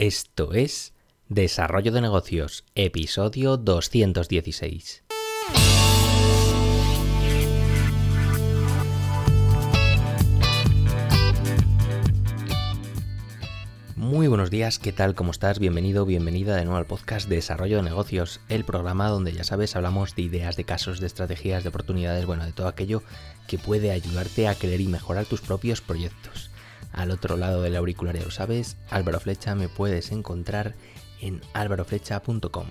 [0.00, 0.94] Esto es
[1.28, 5.04] Desarrollo de Negocios, episodio 216.
[13.94, 15.14] Muy buenos días, ¿qué tal?
[15.14, 15.58] ¿Cómo estás?
[15.58, 20.14] Bienvenido, bienvenida de nuevo al podcast Desarrollo de Negocios, el programa donde ya sabes hablamos
[20.14, 23.02] de ideas, de casos, de estrategias, de oportunidades, bueno, de todo aquello
[23.46, 26.49] que puede ayudarte a creer y mejorar tus propios proyectos.
[26.92, 30.74] Al otro lado del auricular ya lo sabes, Álvaro Flecha me puedes encontrar
[31.20, 32.66] en álvaroflecha.com.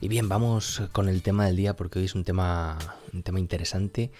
[0.00, 2.78] Y bien, vamos con el tema del día porque hoy es un tema,
[3.12, 4.10] un tema interesante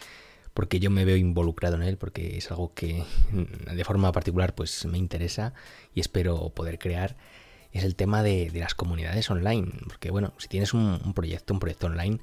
[0.58, 4.56] porque yo me veo involucrado en él, porque es algo que mm, de forma particular
[4.56, 5.54] pues me interesa
[5.94, 7.16] y espero poder crear,
[7.70, 9.70] es el tema de, las comunidades online.
[9.86, 12.18] Porque bueno, si tienes un, proyecto, un proyecto online,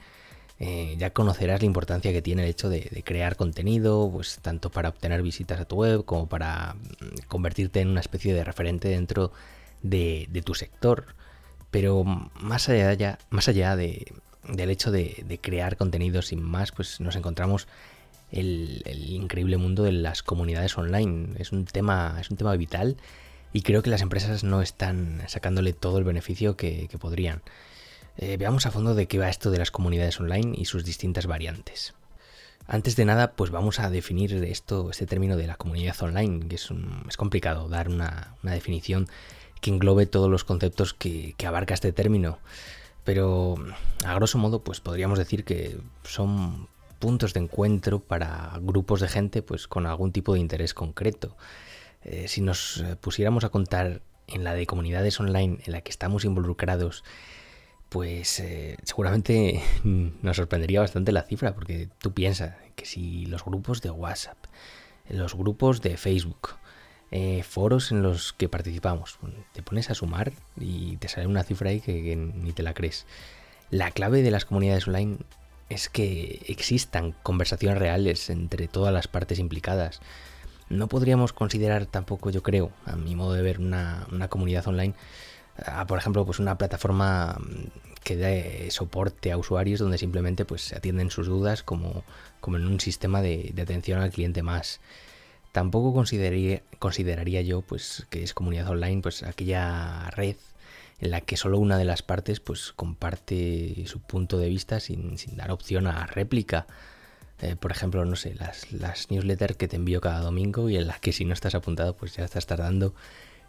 [0.60, 4.90] eh, ya conocerás la importancia que tiene el hecho de, crear contenido, pues tanto para
[4.90, 9.32] obtener visitas a tu web como para mm, convertirte en una especie de referente dentro
[9.82, 11.06] de, tu sector.
[11.72, 14.14] Pero más allá, más allá de,
[14.48, 17.68] del hecho de, crear contenido sin más, pues nos encontramos
[18.32, 21.30] el, increíble mundo de las comunidades online.
[21.38, 22.98] Es un tema, es un tema vital
[23.54, 27.42] y creo que las empresas no están sacándole todo el beneficio que, podrían.
[28.18, 31.28] Eh, veamos a fondo de qué va esto de las comunidades online y sus distintas
[31.28, 31.94] variantes.
[32.68, 36.56] Antes de nada, pues vamos a definir esto, este término de la comunidad online, que
[36.56, 36.70] es,
[37.18, 39.08] complicado dar una, definición
[39.62, 42.40] que englobe todos los conceptos que, que, abarca este término.
[43.04, 43.56] Pero
[44.04, 46.68] a grosso modo, pues podríamos decir que son
[47.00, 51.38] puntos de encuentro para grupos de gente pues con algún tipo de interés concreto.
[52.04, 55.92] Eh, si nos eh, pusiéramos a contar en la de comunidades online en la que
[55.92, 57.04] estamos involucrados,
[57.90, 63.82] pues eh, seguramente nos sorprendería bastante la cifra, porque tú piensas que si los grupos
[63.82, 64.38] de WhatsApp,
[65.10, 66.56] los grupos de Facebook,
[67.44, 69.20] foros en los que participamos,
[69.54, 73.06] te pones a sumar y te sale una cifra ahí que ni te la crees.
[73.70, 75.20] La clave de las comunidades online
[75.70, 80.02] es que existan conversaciones reales entre todas las partes implicadas.
[80.70, 84.94] No podríamos considerar tampoco, yo creo, a mi modo de ver, una, comunidad online,
[85.88, 87.38] por ejemplo, pues una plataforma
[88.04, 92.04] que dé soporte a usuarios donde simplemente pues, se atienden sus dudas como,
[92.40, 94.80] como en un sistema de, de atención al cliente más.
[95.52, 100.36] Tampoco consideraría, consideraría yo pues, que es comunidad online pues, aquella red
[101.00, 105.16] en la que solo una de las partes pues comparte su punto de vista sin,
[105.36, 106.68] dar opción a réplica.
[107.42, 110.88] Eh, por ejemplo, no sé, las, las newsletters que te envío cada domingo y en
[110.88, 112.94] las que si no estás apuntado pues ya estás tardando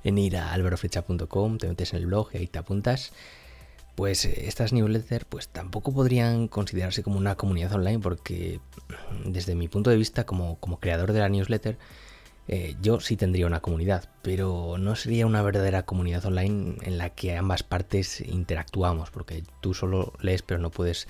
[0.06, 3.12] en ir a alvaroflecha.com, te metes en el blog y ahí te apuntas.
[3.96, 8.60] Pues eh, estas newsletters pues tampoco podrían considerarse como una comunidad online porque
[9.24, 11.76] desde mi punto de vista como, como creador de la newsletter
[12.46, 17.10] eh, yo sí tendría una comunidad, pero no sería una verdadera comunidad online en la
[17.10, 21.08] que ambas partes interactuamos, porque tú solo lees pero no puedes,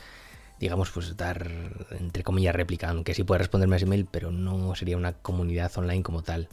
[0.58, 1.50] digamos, pues dar,
[1.90, 5.70] entre comillas, réplica, aunque sí puedes responderme a ese email, pero no sería una comunidad
[5.76, 6.48] online como tal.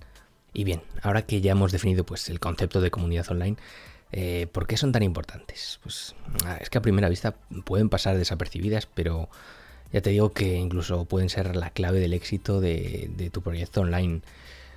[0.53, 3.57] Y bien, ahora que ya hemos definido pues el concepto de comunidad online,
[4.11, 5.79] eh, ¿por qué son tan importantes?
[5.83, 6.15] Pues
[6.45, 9.29] ah, es que a primera vista pueden pasar desapercibidas, pero
[9.91, 14.21] ya te digo que incluso pueden ser la clave del éxito de tu proyecto online.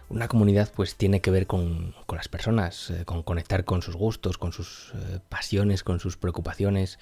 [0.09, 4.39] Una comunidad pues tiene que ver con, las personas, eh, con conectar con sus gustos,
[4.39, 7.01] con sus eh, pasiones, con sus preocupaciones,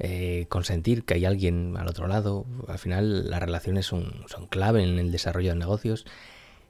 [0.00, 2.44] eh, con sentir que hay alguien al otro lado.
[2.66, 6.06] Al final las relaciones son clave en el desarrollo de negocios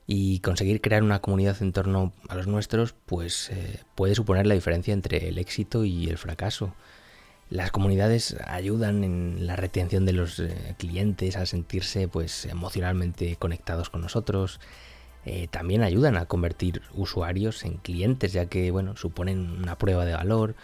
[0.06, 3.50] y conseguir crear una comunidad en torno a los nuestros pues
[3.94, 6.74] puede suponer la diferencia entre el éxito y el fracaso.
[7.50, 10.42] Las comunidades ayudan en la retención de los
[10.78, 14.60] clientes a sentirse pues emocionalmente conectados con nosotros,
[15.26, 20.12] eh, también ayudan a convertir usuarios en clientes, ya que bueno, suponen una prueba de
[20.12, 20.54] valor,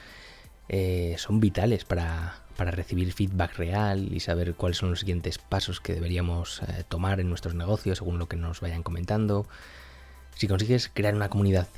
[0.68, 5.94] eh, son vitales para, recibir feedback real y saber cuáles son los siguientes pasos que
[5.94, 9.46] deberíamos eh, tomar en nuestros negocios según lo que nos vayan comentando.
[10.34, 11.68] Si consigues crear una comunidad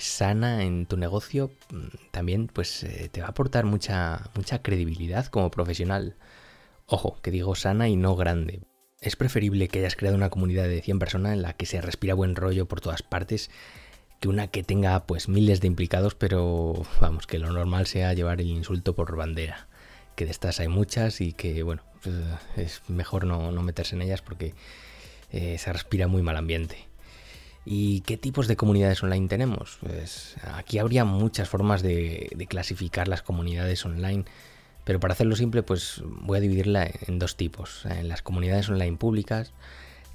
[0.00, 5.50] sana en tu negocio, mm, también pues te va a aportar mucha, mucha credibilidad como
[5.50, 6.16] profesional.
[6.86, 8.62] Ojo, que digo sana y no grande,
[9.00, 12.14] es preferible que hayas creado una comunidad de 100 personas en la que se respira
[12.14, 13.50] buen rollo por todas partes
[14.20, 18.40] que una que tenga pues miles de implicados, pero vamos, que lo normal sea llevar
[18.40, 19.68] el insulto por bandera.
[20.16, 22.16] Que de estas hay muchas y que bueno, pues,
[22.56, 24.54] es mejor no, meterse en ellas porque
[25.30, 26.88] eh, se respira muy mal ambiente.
[27.64, 29.78] ¿Y qué tipos de comunidades online tenemos?
[29.80, 34.24] Pues aquí habría muchas formas de clasificar las comunidades online
[34.86, 37.84] pero para hacerlo simple, pues voy a dividirla en dos tipos.
[37.86, 39.52] En las comunidades online públicas,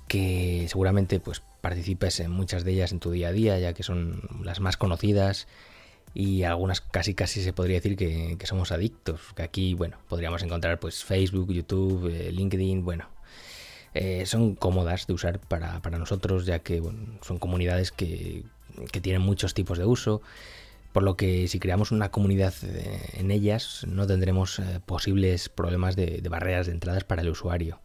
[0.07, 3.83] que seguramente pues participes en muchas de ellas en tu día a día, ya que
[3.83, 5.49] son las más conocidas
[6.13, 9.21] y algunas casi casi se podría decir que, somos adictos.
[9.35, 13.07] Que aquí, bueno, podríamos encontrar pues Facebook, YouTube, eh, LinkedIn, bueno.
[13.93, 16.81] Eh, son cómodas de usar para, nosotros ya que
[17.21, 18.45] son comunidades que,
[19.01, 20.21] tienen muchos tipos de uso,
[20.93, 26.21] por lo que si creamos una comunidad eh, en ellas no tendremos posibles problemas de,
[26.29, 27.81] barreras de entradas para el usuario.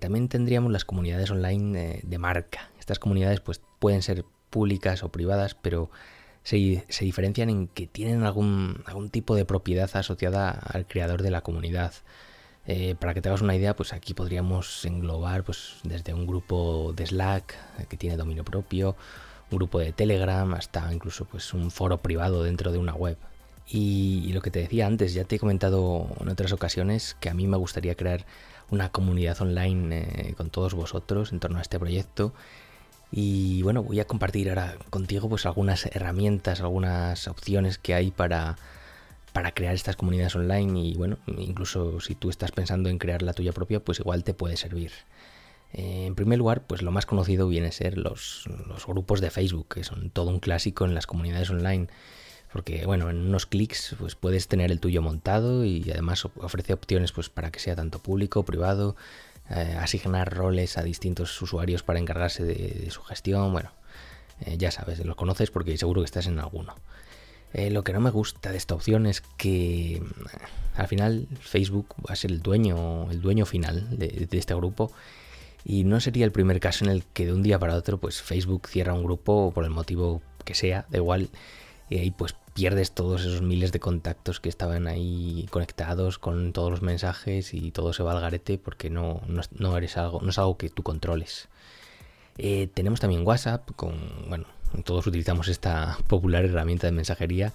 [0.00, 2.72] también tendríamos las comunidades online de marca.
[2.80, 5.90] Estas comunidades pues pueden ser públicas o privadas, pero
[6.42, 11.42] se, diferencian en que tienen algún, algún tipo de propiedad asociada al creador de la
[11.42, 11.92] comunidad.
[12.66, 16.92] Eh, para que te hagas una idea, pues aquí podríamos englobar pues, desde un grupo
[16.94, 18.96] de Slack eh, que tiene dominio propio,
[19.50, 23.16] un grupo de Telegram, hasta incluso pues, un foro privado dentro de una web.
[23.68, 27.34] Y, lo que te decía antes, ya te he comentado en otras ocasiones que a
[27.34, 28.26] mí me gustaría crear
[28.70, 32.32] una comunidad online eh, con todos vosotros en torno a este proyecto
[33.14, 38.56] y bueno, voy a compartir ahora contigo pues algunas herramientas, algunas opciones que hay para,
[39.34, 43.34] para crear estas comunidades online y bueno, incluso si tú estás pensando en crear la
[43.34, 44.92] tuya propia, pues igual te puede servir.
[45.74, 49.30] Eh, en primer lugar, pues lo más conocido viene a ser los, los, grupos de
[49.30, 51.88] Facebook, que son todo un clásico en las comunidades online.
[52.50, 57.12] Porque bueno, en unos clics pues puedes tener el tuyo montado y además ofrece opciones
[57.12, 58.96] pues para que sea tanto público, privado,
[59.50, 63.52] eh, asignar roles a distintos usuarios para encargarse de, su gestión.
[63.52, 63.70] Bueno,
[64.40, 66.74] eh, ya sabes, los conoces porque seguro que estás en alguno.
[67.52, 70.02] Eh, lo que no me gusta de esta opción es que
[70.74, 74.90] al final Facebook va a ser el dueño, el dueño final de, este grupo.
[75.64, 78.22] Y no sería el primer caso en el que de un día para otro, pues
[78.22, 81.30] Facebook cierra un grupo por el motivo que sea, da igual,
[81.88, 86.70] y ahí pues pierdes todos esos miles de contactos que estaban ahí conectados con todos
[86.70, 89.22] los mensajes y todo se va al garete porque no,
[89.58, 91.48] no, eres algo, no es algo que tú controles.
[92.38, 93.94] Eh, tenemos también WhatsApp, con,
[94.28, 94.46] bueno,
[94.84, 97.52] todos utilizamos esta popular herramienta de mensajería.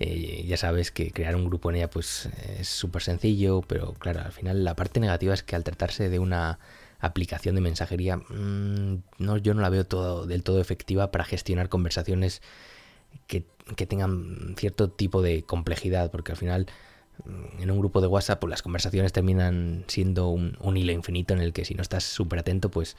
[0.00, 2.28] Eh, ya sabes que crear un grupo en ella pues
[2.58, 6.18] es súper sencillo, pero claro, al final la parte negativa es que al tratarse de
[6.18, 6.58] una
[6.98, 11.68] aplicación de mensajería, mm, no, yo no la veo todo, del todo efectiva para gestionar
[11.68, 12.42] conversaciones
[13.26, 13.44] que,
[13.86, 16.66] tengan cierto tipo de complejidad, porque al final
[17.24, 21.40] mm, en un grupo de WhatsApp pues las conversaciones terminan siendo un, hilo infinito en
[21.40, 22.96] el que si no estás súper atento, pues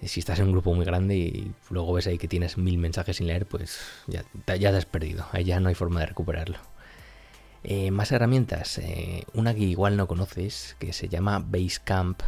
[0.00, 2.78] eh, si estás en un grupo muy grande y luego ves ahí que tienes mil
[2.78, 6.06] mensajes sin leer, pues ya, ya te has perdido, ahí ya no hay forma de
[6.06, 6.58] recuperarlo.
[7.64, 12.20] Eh, más herramientas, eh, una que igual no conoces, que se llama Basecamp,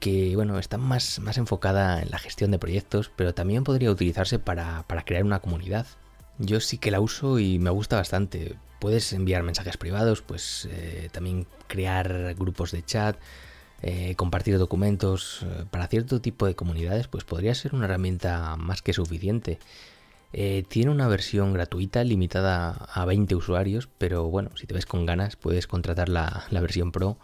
[0.00, 4.38] que bueno, está más, más enfocada en la gestión de proyectos, pero también podría utilizarse
[4.38, 5.86] para, para crear una comunidad.
[6.38, 8.56] Yo sí que la uso y me gusta bastante.
[8.78, 13.16] Puedes enviar mensajes privados, pues eh, también crear grupos de chat,
[13.82, 15.44] eh, compartir documentos.
[15.44, 19.58] Eh, para cierto tipo de comunidades, pues podría ser una herramienta más que suficiente.
[20.68, 25.36] tiene una versión gratuita limitada a 20 usuarios, pero bueno, si te ves con ganas,
[25.36, 27.18] puedes contratar la, versión Pro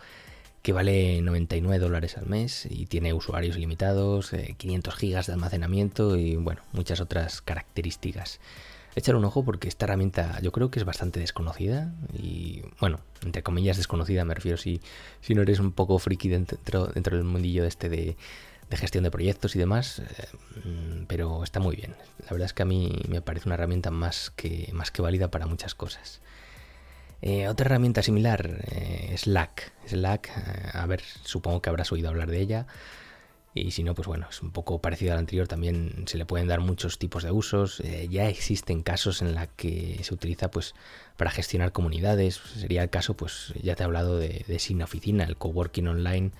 [0.62, 6.36] que vale 99 dólares al mes y tiene usuarios limitados, 500 gigas de almacenamiento y
[6.36, 8.40] bueno, muchas otras características
[8.96, 13.42] echar un ojo porque esta herramienta yo creo que es bastante desconocida y bueno, entre
[13.42, 14.80] comillas desconocida me refiero si,
[15.20, 18.16] si no eres un poco friki dentro, dentro del mundillo este de,
[18.70, 20.04] gestión de proyectos y demás, eh,
[20.64, 21.94] mm, pero está muy bien.
[22.24, 25.30] La verdad es que a mí me parece una herramienta más que, más que válida
[25.30, 26.20] para muchas cosas.
[27.22, 29.72] Eh, otra herramienta similar, eh, Slack.
[29.86, 30.30] Slack,
[30.74, 32.66] a ver, supongo que habrás oído hablar de ella.
[33.54, 36.48] Y si no, pues bueno, es un poco parecido al anterior, también se le pueden
[36.48, 37.78] dar muchos tipos de usos.
[37.80, 40.74] Eh, ya existen casos en la que se utiliza pues
[41.16, 42.34] para gestionar comunidades.
[42.34, 46.32] Sería el caso, pues ya te he hablado de, de Oficina, el coworking online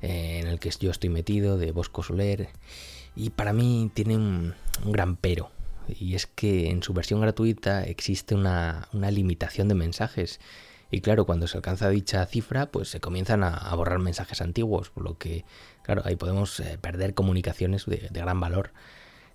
[0.00, 2.48] eh, en el que yo estoy metido, de Bosco Soler.
[3.14, 4.54] Y para mí tiene un,
[4.86, 5.50] gran pero.
[5.88, 10.40] Y es que en su versión gratuita existe una, una limitación de mensajes.
[10.90, 15.04] Y claro, cuando se alcanza dicha cifra, pues se comienzan a borrar mensajes antiguos, por
[15.04, 15.44] lo que
[15.90, 18.70] Claro, ahí podemos eh, perder comunicaciones de, gran valor.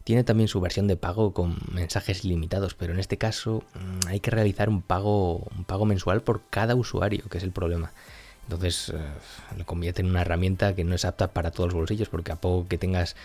[0.05, 4.21] Tiene también su versión de pago con mensajes limitados, pero en este caso mm, hay
[4.21, 7.91] que realizar un pago, un pago mensual por cada usuario, que es el problema.
[8.43, 8.99] Entonces eh,
[9.57, 12.37] lo convierte en una herramienta que no es apta para todos los bolsillos, porque a
[12.37, 13.17] poco que tengas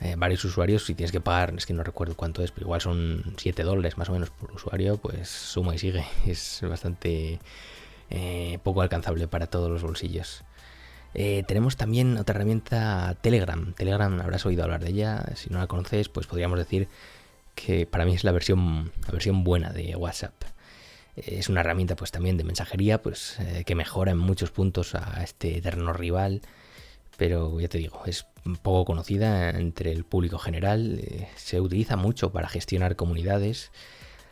[0.00, 2.80] eh, varios usuarios, si tienes que pagar, es que no recuerdo cuánto es, pero igual
[2.80, 6.04] son 7 dólares más o menos por usuario, pues suma y sigue.
[6.26, 7.38] Es bastante
[8.64, 10.42] poco alcanzable para todos los bolsillos.
[11.14, 13.72] Eh, tenemos también otra herramienta Telegram.
[13.74, 15.24] Telegram habrás oído hablar de ella.
[15.34, 16.88] Si no la conoces, pues podríamos decir
[17.54, 20.34] que para mí es la versión, la versión buena de WhatsApp.
[21.16, 24.94] Eh, es una herramienta pues también de mensajería pues eh, que mejora en muchos puntos
[24.94, 26.40] a este eterno rival.
[27.18, 28.26] Pero ya te digo, es
[28.62, 31.00] poco conocida entre el público general.
[31.36, 33.70] se utiliza mucho para gestionar comunidades.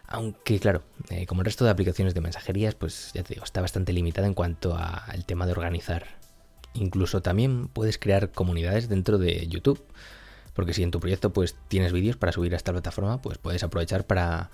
[0.06, 0.82] Aunque claro,
[1.28, 4.34] como el resto de aplicaciones de mensajerías, pues ya te digo, está bastante limitada en
[4.34, 6.20] cuanto al tema de organizar.
[6.74, 9.82] Incluso también puedes crear comunidades dentro de YouTube.
[10.54, 13.62] Porque si en tu proyecto pues tienes vídeos para subir a esta plataforma, pues puedes
[13.62, 14.50] aprovechar para,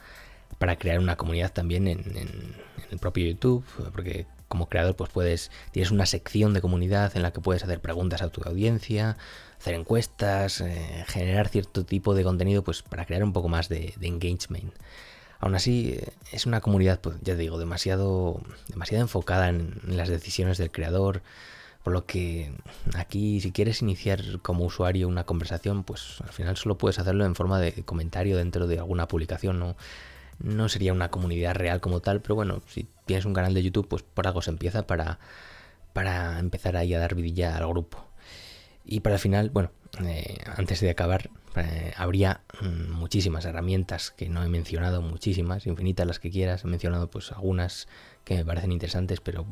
[0.78, 2.02] crear una comunidad también en,
[2.90, 3.64] el propio YouTube.
[3.92, 7.80] Porque como creador pues puedes, tienes una sección de comunidad en la que puedes hacer
[7.80, 9.16] preguntas a tu audiencia,
[9.58, 13.94] hacer encuestas, eh, generar cierto tipo de contenido pues para crear un poco más de,
[14.00, 14.72] engagement.
[15.38, 15.98] Aún así,
[16.32, 21.22] es una comunidad, pues ya digo, demasiado, demasiado enfocada en, las decisiones del creador.
[21.86, 22.50] Por lo que
[22.96, 27.36] aquí, si quieres iniciar como usuario una conversación, pues al final solo puedes hacerlo en
[27.36, 29.60] forma de comentario dentro de alguna publicación.
[29.60, 29.76] No,
[30.40, 33.86] no sería una comunidad real como tal, pero bueno, si tienes un canal de YouTube,
[33.86, 35.20] pues por algo se empieza para,
[35.92, 38.04] para empezar ahí a dar vidilla al grupo.
[38.84, 39.70] Y para el final, bueno,
[40.04, 46.06] eh, antes de acabar, eh, habría mm, muchísimas herramientas que no he mencionado, muchísimas, infinitas
[46.06, 46.64] las que quieras.
[46.64, 47.88] He mencionado pues algunas
[48.24, 49.46] que me parecen interesantes, pero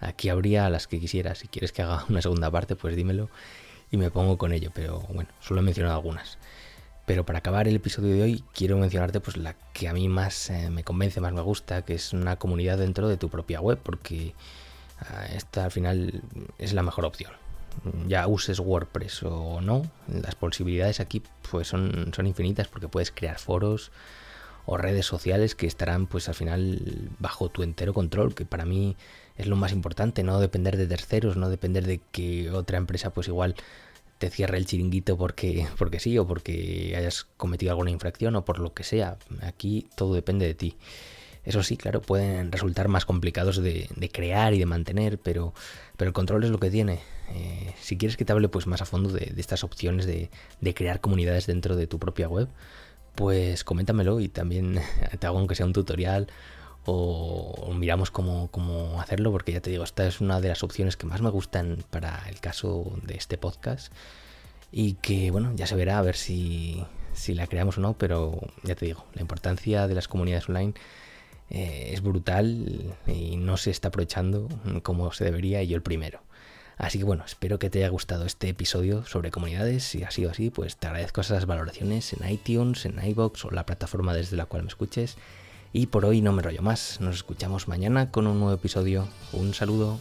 [0.00, 1.38] aquí habría las que quisieras.
[1.38, 3.28] Si quieres que haga una segunda parte, pues dímelo
[3.90, 4.70] y me pongo con ello.
[4.74, 6.38] Pero bueno, solo he mencionado algunas.
[7.06, 10.50] Pero para acabar el episodio de hoy, quiero mencionarte pues la que a mí más
[10.50, 13.78] eh, me convence, más me gusta, que es una comunidad dentro de tu propia web,
[13.80, 14.34] porque
[15.00, 16.20] ah, esta al final
[16.58, 17.45] es la mejor opción
[18.06, 23.38] ya uses WordPress o no, las posibilidades aquí pues son, son infinitas porque puedes crear
[23.38, 23.92] foros
[24.66, 28.96] o redes sociales que estarán pues al final bajo tu entero control, que para mí
[29.36, 33.28] es lo más importante, no depender de terceros, no depender de que otra empresa pues
[33.28, 33.54] igual
[34.18, 38.58] te cierre el chiringuito porque, porque sí o porque hayas cometido alguna infracción o por
[38.58, 39.18] lo que sea.
[39.42, 40.76] Aquí todo depende de ti.
[41.46, 45.54] Eso sí, claro, pueden resultar más complicados de, crear y de mantener, pero,
[45.96, 46.98] pero el control es lo que tiene.
[47.30, 50.28] Eh, si quieres que te hable pues más a fondo de, estas opciones de,
[50.74, 52.48] crear comunidades dentro de tu propia web,
[53.14, 54.80] pues coméntamelo y también
[55.20, 56.26] te hago aunque sea un tutorial
[56.84, 60.96] o, miramos cómo, cómo, hacerlo, porque ya te digo, esta es una de las opciones
[60.96, 63.92] que más me gustan para el caso de este podcast
[64.72, 68.40] y que bueno, ya se verá a ver si, si la creamos o no, pero
[68.64, 70.74] ya te digo, la importancia de las comunidades online
[71.50, 74.48] eh, es brutal y no se está aprovechando
[74.82, 76.20] como se debería y yo el primero.
[76.76, 79.84] Así que bueno, espero que te haya gustado este episodio sobre comunidades.
[79.84, 83.64] Si ha sido así, pues te agradezco esas valoraciones en iTunes, en iBox o la
[83.64, 85.16] plataforma desde la cual me escuches.
[85.72, 87.00] Y por hoy no me rollo más.
[87.00, 89.08] Nos escuchamos mañana con un nuevo episodio.
[89.32, 90.00] Un saludo.